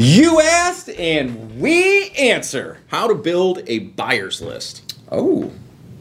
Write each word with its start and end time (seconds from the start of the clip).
You 0.00 0.40
asked 0.40 0.88
and 0.90 1.60
we 1.60 2.10
answer. 2.10 2.78
How 2.86 3.08
to 3.08 3.16
build 3.16 3.62
a 3.66 3.80
buyer's 3.80 4.40
list. 4.40 4.94
Oh, 5.10 5.50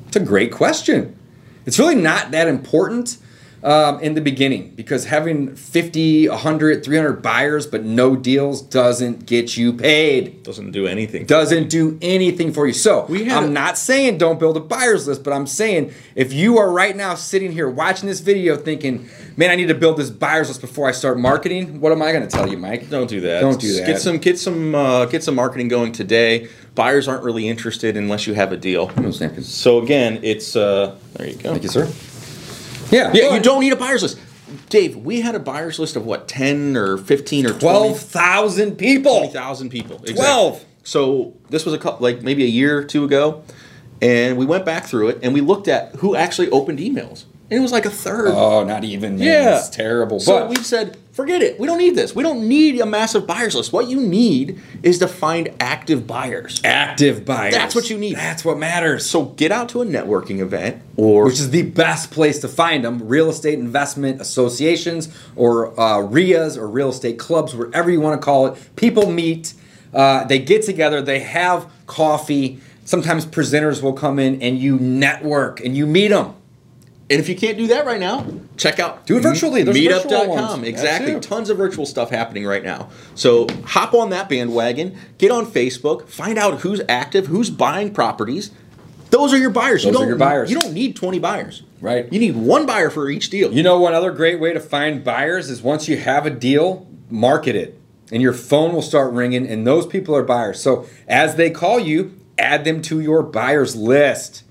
it's 0.07 0.15
a 0.15 0.19
great 0.19 0.51
question. 0.51 1.17
It's 1.65 1.79
really 1.79 1.95
not 1.95 2.29
that 2.29 2.47
important 2.47 3.17
um, 3.67 3.99
in 3.99 4.13
the 4.13 4.21
beginning 4.21 4.71
because 4.75 5.03
having 5.03 5.53
50, 5.53 6.29
100, 6.29 6.85
300 6.85 7.21
buyers 7.21 7.67
but 7.67 7.83
no 7.83 8.15
deals 8.15 8.61
doesn't 8.61 9.25
get 9.25 9.57
you 9.57 9.73
paid. 9.73 10.41
Doesn't 10.43 10.71
do 10.71 10.87
anything. 10.87 11.25
Doesn't 11.25 11.67
do 11.69 11.97
anything 12.01 12.53
for 12.53 12.65
you. 12.65 12.71
So 12.71 13.05
We 13.09 13.29
I'm 13.29 13.43
a- 13.43 13.49
not 13.49 13.77
saying 13.77 14.19
don't 14.19 14.39
build 14.39 14.55
a 14.55 14.61
buyer's 14.61 15.05
list, 15.05 15.25
but 15.25 15.33
I'm 15.33 15.45
saying 15.45 15.93
if 16.15 16.31
you 16.31 16.57
are 16.57 16.71
right 16.71 16.95
now 16.95 17.15
sitting 17.15 17.51
here 17.51 17.69
watching 17.69 18.07
this 18.07 18.21
video 18.21 18.55
thinking, 18.55 19.09
man, 19.35 19.51
I 19.51 19.55
need 19.55 19.67
to 19.67 19.75
build 19.75 19.97
this 19.97 20.11
buyer's 20.11 20.47
list 20.47 20.61
before 20.61 20.87
I 20.87 20.93
start 20.93 21.19
marketing, 21.19 21.81
what 21.81 21.91
am 21.91 22.01
I 22.01 22.13
going 22.13 22.25
to 22.25 22.29
tell 22.29 22.47
you, 22.47 22.57
Mike? 22.57 22.89
Don't 22.89 23.09
do 23.09 23.19
that. 23.19 23.41
Don't 23.41 23.59
do 23.59 23.73
that. 23.73 23.85
Get 23.85 23.99
some 24.01 24.17
get 24.17 24.39
some 24.39 24.75
uh, 24.75 25.05
get 25.07 25.25
some 25.25 25.35
marketing 25.35 25.67
going 25.67 25.91
today. 25.91 26.47
Buyers 26.73 27.09
aren't 27.09 27.23
really 27.23 27.49
interested 27.49 27.97
unless 27.97 28.27
you 28.27 28.33
have 28.35 28.53
a 28.53 28.57
deal. 28.57 28.87
Napkins. 28.95 29.53
So 29.53 29.81
again, 29.81 30.19
it's 30.23 30.55
uh, 30.55 30.95
there 31.15 31.27
you 31.27 31.35
go. 31.35 31.51
Thank 31.51 31.63
you, 31.63 31.69
sir. 31.69 31.91
Yeah, 32.91 33.11
Yeah, 33.13 33.35
you 33.35 33.41
don't 33.41 33.59
need 33.61 33.73
a 33.73 33.77
buyer's 33.77 34.03
list. 34.03 34.19
Dave, 34.69 34.95
we 34.95 35.21
had 35.21 35.35
a 35.35 35.39
buyer's 35.39 35.77
list 35.79 35.95
of 35.95 36.05
what, 36.05 36.27
ten 36.27 36.77
or 36.77 36.97
fifteen 36.97 37.45
or 37.45 37.53
12,000 37.57 38.75
people. 38.77 39.17
twenty 39.19 39.33
thousand 39.33 39.69
people. 39.69 39.97
Exactly. 39.97 40.23
12. 40.23 40.65
So 40.83 41.33
this 41.49 41.65
was 41.65 41.73
a 41.73 41.77
couple, 41.77 42.01
like 42.01 42.21
maybe 42.21 42.43
a 42.43 42.47
year 42.47 42.77
or 42.77 42.83
two 42.83 43.03
ago, 43.03 43.43
and 44.01 44.37
we 44.37 44.45
went 44.45 44.63
back 44.63 44.85
through 44.85 45.09
it 45.09 45.19
and 45.21 45.33
we 45.33 45.41
looked 45.41 45.67
at 45.67 45.95
who 45.95 46.15
actually 46.15 46.49
opened 46.49 46.79
emails, 46.79 47.25
and 47.49 47.57
it 47.57 47.61
was 47.61 47.71
like 47.71 47.85
a 47.85 47.89
third. 47.89 48.33
Oh, 48.33 48.65
not 48.65 48.83
even. 48.83 49.17
Man. 49.17 49.25
Yeah. 49.25 49.57
It's 49.59 49.69
terrible. 49.69 50.19
So 50.19 50.39
but 50.39 50.49
we've 50.49 50.65
said, 50.65 50.97
forget 51.13 51.41
it. 51.41 51.57
We 51.57 51.65
don't 51.65 51.77
need 51.77 51.95
this. 51.95 52.13
We 52.13 52.21
don't 52.21 52.45
need 52.47 52.81
a 52.81 52.85
massive 52.85 53.25
buyers 53.25 53.55
list. 53.55 53.71
What 53.71 53.87
you 53.87 54.01
need 54.01 54.61
is 54.83 54.99
to 54.99 55.07
find 55.07 55.53
active 55.61 56.05
buyers. 56.05 56.59
active 56.65 57.23
buyers. 57.23 57.53
That's 57.53 57.73
what 57.73 57.89
you 57.89 57.97
need. 57.97 58.17
That's 58.17 58.43
what 58.43 58.57
matters. 58.57 59.05
So 59.09 59.25
get 59.25 59.53
out 59.53 59.69
to 59.69 59.81
a 59.81 59.85
networking 59.85 60.39
event 60.39 60.81
or 60.97 61.23
which 61.23 61.39
is 61.39 61.51
the 61.51 61.63
best 61.63 62.11
place 62.11 62.39
to 62.39 62.49
find 62.49 62.83
them 62.83 63.07
real 63.07 63.29
estate 63.29 63.57
investment 63.59 64.19
associations 64.19 65.07
or 65.37 65.79
uh, 65.79 65.99
REIAs 65.99 66.57
or 66.57 66.67
real 66.67 66.89
estate 66.89 67.17
clubs, 67.17 67.55
wherever 67.55 67.89
you 67.89 68.01
want 68.01 68.19
to 68.19 68.25
call 68.25 68.47
it. 68.47 68.75
People 68.75 69.09
meet, 69.09 69.53
uh, 69.93 70.25
they 70.25 70.39
get 70.39 70.63
together, 70.63 71.01
they 71.01 71.19
have 71.21 71.71
coffee. 71.85 72.59
Sometimes 72.83 73.25
presenters 73.25 73.81
will 73.81 73.93
come 73.93 74.19
in 74.19 74.41
and 74.41 74.59
you 74.59 74.77
network 74.79 75.61
and 75.61 75.77
you 75.77 75.87
meet 75.87 76.09
them. 76.09 76.33
And 77.09 77.19
if 77.19 77.29
you 77.29 77.35
can't 77.35 77.57
do 77.57 77.67
that 77.67 77.85
right 77.85 77.99
now, 77.99 78.25
check 78.57 78.79
out 78.79 79.05
Do 79.05 79.17
it 79.17 79.23
virtually. 79.23 79.63
There's 79.63 79.77
meetup.com. 79.77 80.65
Exactly. 80.65 81.19
Tons 81.19 81.49
of 81.49 81.57
virtual 81.57 81.85
stuff 81.85 82.09
happening 82.09 82.45
right 82.45 82.63
now. 82.63 82.89
So 83.15 83.47
hop 83.65 83.93
on 83.93 84.09
that 84.09 84.27
bandwagon, 84.27 84.97
get 85.17 85.31
on 85.31 85.45
Facebook, 85.45 86.09
find 86.09 86.37
out 86.37 86.61
who's 86.61 86.81
active, 86.89 87.27
who's 87.27 87.49
buying 87.49 87.93
properties. 87.93 88.51
Those 89.09 89.33
are 89.33 89.37
your 89.37 89.51
buyers. 89.51 89.85
you 89.85 89.91
Those 89.91 90.01
are 90.01 90.03
don't 90.03 90.09
your 90.09 90.17
buyers. 90.17 90.51
You 90.51 90.59
don't 90.59 90.73
need 90.73 90.95
20 90.97 91.19
buyers. 91.19 91.63
Right. 91.79 92.11
You 92.11 92.19
need 92.19 92.35
one 92.35 92.65
buyer 92.65 92.89
for 92.89 93.09
each 93.09 93.29
deal. 93.29 93.53
You 93.53 93.63
know, 93.63 93.79
one 93.79 93.93
other 93.93 94.11
great 94.11 94.39
way 94.39 94.51
to 94.51 94.59
find 94.59 95.03
buyers 95.03 95.49
is 95.49 95.61
once 95.61 95.87
you 95.87 95.97
have 95.97 96.25
a 96.25 96.29
deal, 96.29 96.87
market 97.09 97.55
it. 97.55 97.79
And 98.11 98.21
your 98.21 98.33
phone 98.33 98.73
will 98.73 98.81
start 98.81 99.11
ringing, 99.11 99.45
and 99.45 99.67
those 99.67 99.85
people 99.85 100.15
are 100.15 100.23
buyers. 100.23 100.61
So 100.61 100.87
as 101.07 101.35
they 101.35 101.49
call 101.49 101.79
you, 101.79 102.17
add 102.37 102.63
them 102.63 102.81
to 102.83 102.99
your 102.99 103.21
buyers 103.21 103.75
list. 103.75 104.43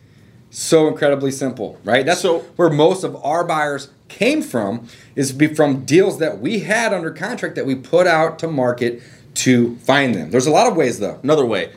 So 0.58 0.88
incredibly 0.88 1.32
simple, 1.32 1.76
right? 1.84 2.06
That's 2.06 2.22
So- 2.22 2.42
where 2.56 2.70
most 2.70 3.04
of 3.04 3.14
our 3.22 3.44
buyers 3.44 3.88
came 4.08 4.40
from, 4.40 4.88
is 5.14 5.32
be 5.32 5.48
from 5.48 5.84
deals 5.84 6.18
that 6.18 6.40
we 6.40 6.60
had 6.60 6.94
under 6.94 7.10
contract 7.10 7.56
that 7.56 7.66
we 7.66 7.74
put 7.74 8.06
out 8.06 8.38
to 8.38 8.48
market 8.48 9.02
to 9.34 9.76
find 9.84 10.14
them. 10.14 10.30
There's 10.30 10.46
a 10.46 10.50
lot 10.50 10.66
of 10.66 10.74
ways 10.74 10.98
though. 10.98 11.18
Another 11.22 11.44
way, 11.44 11.68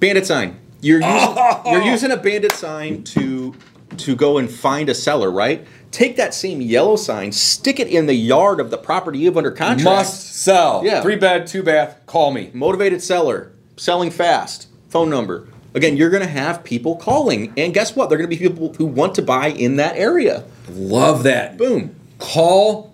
bandit 0.00 0.26
sign. 0.26 0.56
You're 0.80 1.00
using, 1.02 1.36
you're 1.66 1.82
using 1.82 2.10
a 2.10 2.16
bandit 2.16 2.50
sign 2.50 3.04
to 3.04 3.54
to 3.98 4.16
go 4.16 4.38
and 4.38 4.50
find 4.50 4.88
a 4.88 4.94
seller, 4.94 5.30
right? 5.30 5.64
Take 5.92 6.16
that 6.16 6.34
same 6.34 6.60
yellow 6.60 6.96
sign, 6.96 7.30
stick 7.30 7.78
it 7.78 7.86
in 7.86 8.06
the 8.06 8.14
yard 8.14 8.58
of 8.58 8.70
the 8.72 8.76
property 8.78 9.20
you 9.20 9.26
have 9.26 9.36
under 9.36 9.50
contract. 9.52 9.84
Must 9.84 10.34
sell. 10.42 10.82
Yeah. 10.84 11.00
Three 11.00 11.16
bed, 11.16 11.46
two 11.46 11.62
bath, 11.62 12.00
call 12.06 12.32
me. 12.32 12.50
motivated 12.54 13.02
seller, 13.02 13.52
selling 13.76 14.10
fast, 14.10 14.66
phone 14.88 15.10
number. 15.10 15.46
Again, 15.74 15.96
you're 15.96 16.10
going 16.10 16.22
to 16.22 16.28
have 16.28 16.64
people 16.64 16.96
calling, 16.96 17.52
and 17.56 17.72
guess 17.72 17.94
what? 17.94 18.08
They're 18.08 18.18
going 18.18 18.28
to 18.28 18.36
be 18.36 18.48
people 18.48 18.72
who 18.74 18.86
want 18.86 19.14
to 19.16 19.22
buy 19.22 19.48
in 19.48 19.76
that 19.76 19.96
area. 19.96 20.44
Love 20.68 21.22
that. 21.22 21.56
Boom. 21.56 21.94
call 22.18 22.90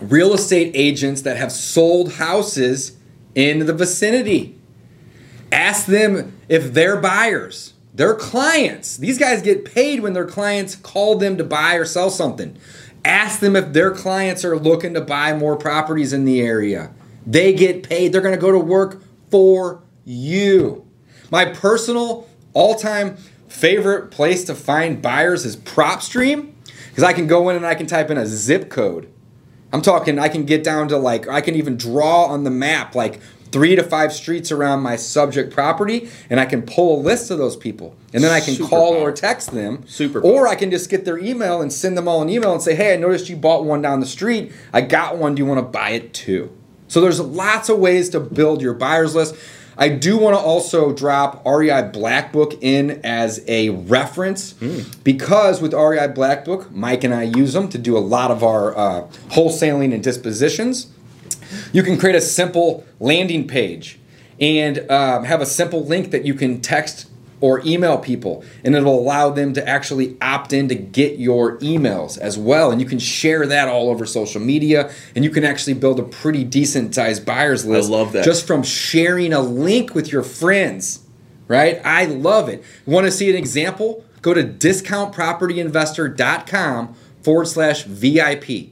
real 0.00 0.32
estate 0.32 0.72
agents 0.74 1.22
that 1.22 1.36
have 1.36 1.52
sold 1.52 2.14
houses 2.14 2.96
in 3.34 3.66
the 3.66 3.74
vicinity. 3.74 4.56
Ask 5.52 5.86
them 5.86 6.38
if 6.48 6.72
they're 6.72 6.96
buyers, 6.96 7.74
they're 7.92 8.14
clients. 8.14 8.96
These 8.96 9.18
guys 9.18 9.42
get 9.42 9.64
paid 9.64 10.00
when 10.00 10.12
their 10.12 10.26
clients 10.26 10.76
call 10.76 11.18
them 11.18 11.36
to 11.36 11.44
buy 11.44 11.74
or 11.74 11.84
sell 11.84 12.10
something. 12.10 12.56
Ask 13.04 13.40
them 13.40 13.56
if 13.56 13.72
their 13.72 13.90
clients 13.90 14.44
are 14.44 14.58
looking 14.58 14.94
to 14.94 15.00
buy 15.00 15.34
more 15.34 15.56
properties 15.56 16.12
in 16.12 16.24
the 16.24 16.40
area. 16.40 16.92
They 17.26 17.52
get 17.52 17.82
paid. 17.82 18.12
They're 18.12 18.20
going 18.20 18.34
to 18.34 18.40
go 18.40 18.52
to 18.52 18.58
work 18.58 19.02
for 19.30 19.82
you. 20.04 20.86
My 21.30 21.44
personal 21.44 22.28
all 22.52 22.74
time 22.74 23.16
favorite 23.48 24.10
place 24.10 24.44
to 24.44 24.54
find 24.54 25.00
buyers 25.00 25.44
is 25.44 25.56
PropStream 25.56 26.52
because 26.88 27.04
I 27.04 27.12
can 27.12 27.26
go 27.26 27.48
in 27.48 27.56
and 27.56 27.66
I 27.66 27.74
can 27.74 27.86
type 27.86 28.10
in 28.10 28.16
a 28.16 28.26
zip 28.26 28.70
code. 28.70 29.08
I'm 29.72 29.82
talking, 29.82 30.18
I 30.18 30.28
can 30.28 30.44
get 30.44 30.64
down 30.64 30.88
to 30.88 30.96
like, 30.96 31.28
I 31.28 31.40
can 31.40 31.54
even 31.54 31.76
draw 31.76 32.24
on 32.24 32.44
the 32.44 32.50
map 32.50 32.94
like 32.94 33.20
three 33.52 33.76
to 33.76 33.82
five 33.82 34.12
streets 34.12 34.50
around 34.50 34.80
my 34.80 34.96
subject 34.96 35.52
property 35.52 36.08
and 36.28 36.40
I 36.40 36.46
can 36.46 36.62
pull 36.62 37.00
a 37.00 37.00
list 37.00 37.30
of 37.30 37.38
those 37.38 37.56
people. 37.56 37.96
And 38.12 38.22
then 38.22 38.32
I 38.32 38.40
can 38.40 38.54
Super 38.54 38.68
call 38.68 38.94
or 38.94 39.12
text 39.12 39.52
them. 39.52 39.86
Super 39.86 40.20
Or 40.20 40.48
I 40.48 40.56
can 40.56 40.70
just 40.70 40.90
get 40.90 41.04
their 41.04 41.18
email 41.18 41.60
and 41.60 41.72
send 41.72 41.96
them 41.96 42.08
all 42.08 42.22
an 42.22 42.28
email 42.28 42.52
and 42.52 42.62
say, 42.62 42.74
hey, 42.74 42.94
I 42.94 42.96
noticed 42.96 43.28
you 43.28 43.36
bought 43.36 43.64
one 43.64 43.82
down 43.82 44.00
the 44.00 44.06
street. 44.06 44.52
I 44.72 44.80
got 44.80 45.16
one. 45.16 45.34
Do 45.34 45.42
you 45.42 45.46
want 45.46 45.58
to 45.58 45.62
buy 45.62 45.90
it 45.90 46.12
too? 46.12 46.56
So 46.88 47.00
there's 47.00 47.20
lots 47.20 47.68
of 47.68 47.78
ways 47.78 48.08
to 48.10 48.20
build 48.20 48.60
your 48.60 48.74
buyer's 48.74 49.14
list. 49.14 49.36
I 49.76 49.88
do 49.88 50.18
want 50.18 50.34
to 50.36 50.40
also 50.40 50.92
drop 50.92 51.44
REI 51.46 51.90
Black 51.92 52.32
Book 52.32 52.54
in 52.60 53.00
as 53.04 53.42
a 53.46 53.70
reference 53.70 54.52
because 55.04 55.62
with 55.62 55.72
REI 55.72 56.08
Black 56.08 56.44
Book, 56.44 56.70
Mike 56.70 57.04
and 57.04 57.14
I 57.14 57.22
use 57.22 57.52
them 57.52 57.68
to 57.70 57.78
do 57.78 57.96
a 57.96 58.00
lot 58.00 58.30
of 58.30 58.42
our 58.42 58.76
uh, 58.76 59.06
wholesaling 59.30 59.94
and 59.94 60.02
dispositions. 60.02 60.92
You 61.72 61.82
can 61.82 61.98
create 61.98 62.16
a 62.16 62.20
simple 62.20 62.84
landing 62.98 63.48
page 63.48 63.98
and 64.40 64.90
um, 64.90 65.24
have 65.24 65.40
a 65.40 65.46
simple 65.46 65.84
link 65.84 66.10
that 66.10 66.24
you 66.24 66.34
can 66.34 66.60
text 66.60 67.10
or 67.40 67.60
email 67.66 67.98
people, 67.98 68.44
and 68.64 68.74
it'll 68.74 68.98
allow 68.98 69.30
them 69.30 69.52
to 69.54 69.68
actually 69.68 70.16
opt 70.20 70.52
in 70.52 70.68
to 70.68 70.74
get 70.74 71.18
your 71.18 71.58
emails 71.58 72.18
as 72.18 72.38
well. 72.38 72.70
And 72.70 72.80
you 72.80 72.86
can 72.86 72.98
share 72.98 73.46
that 73.46 73.68
all 73.68 73.88
over 73.88 74.06
social 74.06 74.40
media, 74.40 74.90
and 75.14 75.24
you 75.24 75.30
can 75.30 75.44
actually 75.44 75.74
build 75.74 75.98
a 75.98 76.02
pretty 76.02 76.44
decent 76.44 76.94
sized 76.94 77.24
buyers 77.24 77.64
list. 77.64 77.90
love 77.90 78.12
that. 78.12 78.24
Just 78.24 78.46
from 78.46 78.62
sharing 78.62 79.32
a 79.32 79.40
link 79.40 79.94
with 79.94 80.12
your 80.12 80.22
friends, 80.22 81.06
right? 81.48 81.80
I 81.84 82.04
love 82.04 82.48
it. 82.48 82.62
Want 82.86 83.06
to 83.06 83.10
see 83.10 83.30
an 83.30 83.36
example? 83.36 84.04
Go 84.22 84.34
to 84.34 84.44
discountpropertyinvestor.com 84.44 86.94
forward 87.22 87.46
slash 87.46 87.84
VIP. 87.84 88.70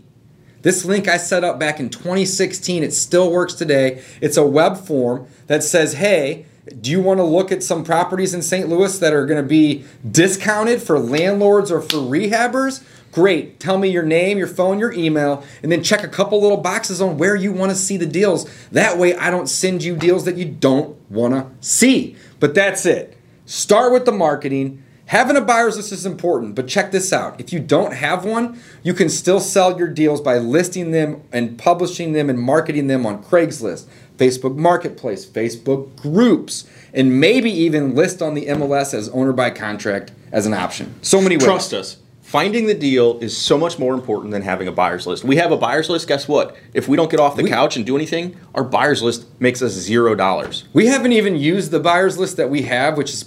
This 0.62 0.84
link 0.84 1.06
I 1.08 1.16
set 1.16 1.44
up 1.44 1.58
back 1.58 1.80
in 1.80 1.88
2016. 1.88 2.82
It 2.82 2.92
still 2.92 3.30
works 3.30 3.54
today. 3.54 4.02
It's 4.20 4.36
a 4.36 4.44
web 4.44 4.76
form 4.76 5.26
that 5.46 5.62
says, 5.62 5.94
hey, 5.94 6.44
do 6.68 6.90
you 6.90 7.00
want 7.00 7.18
to 7.18 7.24
look 7.24 7.52
at 7.52 7.62
some 7.62 7.84
properties 7.84 8.34
in 8.34 8.42
St. 8.42 8.68
Louis 8.68 8.98
that 8.98 9.12
are 9.12 9.26
going 9.26 9.42
to 9.42 9.48
be 9.48 9.84
discounted 10.08 10.82
for 10.82 10.98
landlords 10.98 11.70
or 11.70 11.80
for 11.80 11.96
rehabbers? 11.96 12.82
Great. 13.12 13.58
Tell 13.58 13.78
me 13.78 13.88
your 13.88 14.02
name, 14.02 14.38
your 14.38 14.46
phone, 14.46 14.78
your 14.78 14.92
email, 14.92 15.42
and 15.62 15.72
then 15.72 15.82
check 15.82 16.04
a 16.04 16.08
couple 16.08 16.40
little 16.40 16.58
boxes 16.58 17.00
on 17.00 17.18
where 17.18 17.34
you 17.34 17.52
want 17.52 17.70
to 17.70 17.76
see 17.76 17.96
the 17.96 18.06
deals. 18.06 18.48
That 18.70 18.98
way, 18.98 19.16
I 19.16 19.30
don't 19.30 19.48
send 19.48 19.82
you 19.82 19.96
deals 19.96 20.24
that 20.24 20.36
you 20.36 20.44
don't 20.44 20.96
want 21.10 21.34
to 21.34 21.46
see. 21.66 22.16
But 22.38 22.54
that's 22.54 22.84
it. 22.86 23.16
Start 23.46 23.92
with 23.92 24.04
the 24.04 24.12
marketing 24.12 24.82
Having 25.08 25.36
a 25.36 25.40
buyer's 25.40 25.78
list 25.78 25.90
is 25.90 26.04
important, 26.04 26.54
but 26.54 26.68
check 26.68 26.90
this 26.90 27.14
out. 27.14 27.40
If 27.40 27.50
you 27.50 27.60
don't 27.60 27.94
have 27.94 28.26
one, 28.26 28.60
you 28.82 28.92
can 28.92 29.08
still 29.08 29.40
sell 29.40 29.78
your 29.78 29.88
deals 29.88 30.20
by 30.20 30.36
listing 30.36 30.90
them 30.90 31.22
and 31.32 31.56
publishing 31.56 32.12
them 32.12 32.28
and 32.28 32.38
marketing 32.38 32.88
them 32.88 33.06
on 33.06 33.24
Craigslist, 33.24 33.86
Facebook 34.18 34.56
Marketplace, 34.56 35.24
Facebook 35.24 35.96
groups, 35.96 36.68
and 36.92 37.20
maybe 37.20 37.50
even 37.50 37.94
list 37.94 38.20
on 38.20 38.34
the 38.34 38.46
MLS 38.46 38.92
as 38.92 39.08
owner 39.10 39.32
by 39.32 39.50
contract 39.50 40.12
as 40.32 40.44
an 40.44 40.52
option. 40.52 40.94
So 41.02 41.20
many 41.20 41.36
ways. 41.36 41.44
Trust 41.44 41.72
us. 41.72 41.96
Finding 42.28 42.66
the 42.66 42.74
deal 42.74 43.18
is 43.20 43.34
so 43.34 43.56
much 43.56 43.78
more 43.78 43.94
important 43.94 44.32
than 44.32 44.42
having 44.42 44.68
a 44.68 44.72
buyer's 44.72 45.06
list. 45.06 45.24
We 45.24 45.36
have 45.36 45.50
a 45.50 45.56
buyer's 45.56 45.88
list. 45.88 46.06
Guess 46.08 46.28
what? 46.28 46.54
If 46.74 46.86
we 46.86 46.94
don't 46.94 47.10
get 47.10 47.20
off 47.20 47.36
the 47.36 47.42
we, 47.42 47.48
couch 47.48 47.74
and 47.76 47.86
do 47.86 47.96
anything, 47.96 48.36
our 48.54 48.62
buyer's 48.64 49.02
list 49.02 49.24
makes 49.40 49.62
us 49.62 49.72
zero 49.72 50.14
dollars. 50.14 50.64
We 50.74 50.88
haven't 50.88 51.12
even 51.12 51.36
used 51.36 51.70
the 51.70 51.80
buyer's 51.80 52.18
list 52.18 52.36
that 52.36 52.50
we 52.50 52.62
have, 52.62 52.98
which 52.98 53.14
is 53.14 53.24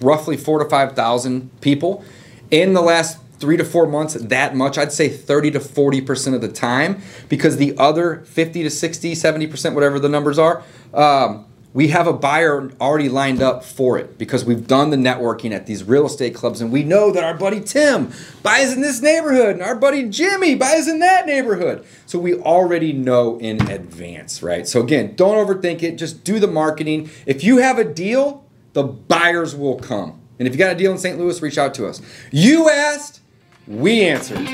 roughly 0.00 0.38
four 0.38 0.58
to 0.58 0.64
five 0.70 0.92
thousand 0.92 1.50
people, 1.60 2.02
in 2.50 2.72
the 2.72 2.80
last 2.80 3.18
three 3.40 3.56
to 3.56 3.64
four 3.64 3.86
months. 3.86 4.14
That 4.14 4.54
much, 4.54 4.78
I'd 4.78 4.92
say 4.92 5.08
thirty 5.08 5.50
to 5.50 5.60
forty 5.60 6.00
percent 6.00 6.36
of 6.36 6.42
the 6.42 6.48
time, 6.48 7.02
because 7.28 7.56
the 7.56 7.76
other 7.78 8.22
fifty 8.26 8.62
to 8.62 8.70
60, 8.70 9.14
70 9.14 9.46
percent, 9.46 9.74
whatever 9.74 9.98
the 9.98 10.08
numbers 10.08 10.38
are. 10.38 10.62
Um, 10.94 11.46
we 11.72 11.88
have 11.88 12.08
a 12.08 12.12
buyer 12.12 12.70
already 12.80 13.08
lined 13.08 13.40
up 13.40 13.64
for 13.64 13.96
it 13.96 14.18
because 14.18 14.44
we've 14.44 14.66
done 14.66 14.90
the 14.90 14.96
networking 14.96 15.52
at 15.52 15.66
these 15.66 15.84
real 15.84 16.04
estate 16.04 16.34
clubs 16.34 16.60
and 16.60 16.72
we 16.72 16.82
know 16.82 17.12
that 17.12 17.22
our 17.22 17.34
buddy 17.34 17.60
Tim 17.60 18.12
buys 18.42 18.72
in 18.72 18.80
this 18.80 19.00
neighborhood 19.00 19.50
and 19.50 19.62
our 19.62 19.76
buddy 19.76 20.08
Jimmy 20.08 20.56
buys 20.56 20.88
in 20.88 20.98
that 20.98 21.26
neighborhood. 21.26 21.86
So 22.06 22.18
we 22.18 22.34
already 22.34 22.92
know 22.92 23.38
in 23.38 23.70
advance, 23.70 24.42
right? 24.42 24.66
So 24.66 24.80
again, 24.82 25.14
don't 25.14 25.36
overthink 25.36 25.84
it, 25.84 25.96
just 25.96 26.24
do 26.24 26.40
the 26.40 26.48
marketing. 26.48 27.08
If 27.24 27.44
you 27.44 27.58
have 27.58 27.78
a 27.78 27.84
deal, 27.84 28.44
the 28.72 28.82
buyers 28.82 29.54
will 29.54 29.78
come. 29.78 30.20
And 30.40 30.48
if 30.48 30.54
you 30.54 30.58
got 30.58 30.72
a 30.72 30.78
deal 30.78 30.90
in 30.90 30.98
St. 30.98 31.18
Louis, 31.18 31.40
reach 31.40 31.58
out 31.58 31.74
to 31.74 31.86
us. 31.86 32.00
You 32.32 32.68
asked, 32.68 33.20
we 33.66 34.02
answered. 34.02 34.46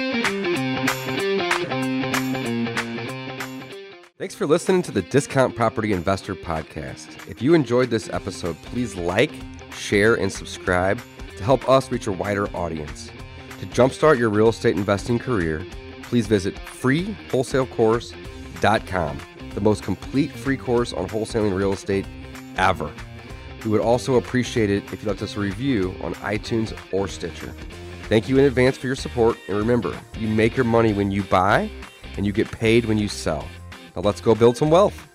Thanks 4.18 4.34
for 4.34 4.46
listening 4.46 4.82
to 4.82 4.90
the 4.90 5.02
Discount 5.02 5.54
Property 5.54 5.92
Investor 5.92 6.34
Podcast. 6.34 7.28
If 7.30 7.40
you 7.40 7.54
enjoyed 7.54 7.90
this 7.90 8.10
episode, 8.10 8.56
please 8.62 8.96
like, 8.96 9.30
share, 9.70 10.14
and 10.14 10.32
subscribe 10.32 11.00
to 11.36 11.44
help 11.44 11.68
us 11.68 11.92
reach 11.92 12.06
a 12.06 12.12
wider 12.12 12.48
audience. 12.56 13.10
To 13.60 13.66
jumpstart 13.66 14.18
your 14.18 14.30
real 14.30 14.48
estate 14.48 14.76
investing 14.76 15.18
career, 15.18 15.64
please 16.02 16.26
visit 16.26 16.54
freewholesalecourse.com, 16.56 19.18
the 19.54 19.60
most 19.60 19.82
complete 19.82 20.32
free 20.32 20.56
course 20.56 20.92
on 20.92 21.08
wholesaling 21.08 21.56
real 21.56 21.72
estate 21.72 22.06
ever. 22.56 22.90
We 23.64 23.70
would 23.70 23.80
also 23.80 24.16
appreciate 24.16 24.70
it 24.70 24.84
if 24.92 25.02
you 25.02 25.08
left 25.08 25.22
us 25.22 25.36
a 25.36 25.40
review 25.40 25.94
on 26.02 26.14
iTunes 26.16 26.76
or 26.92 27.06
Stitcher. 27.06 27.54
Thank 28.08 28.28
you 28.28 28.38
in 28.38 28.44
advance 28.44 28.78
for 28.78 28.86
your 28.86 28.94
support, 28.94 29.36
and 29.48 29.56
remember, 29.56 29.98
you 30.16 30.28
make 30.28 30.56
your 30.56 30.64
money 30.64 30.92
when 30.92 31.10
you 31.10 31.24
buy, 31.24 31.68
and 32.16 32.24
you 32.24 32.32
get 32.32 32.48
paid 32.48 32.84
when 32.84 32.98
you 32.98 33.08
sell. 33.08 33.44
Now 33.96 34.02
let's 34.02 34.20
go 34.20 34.32
build 34.32 34.56
some 34.56 34.70
wealth. 34.70 35.08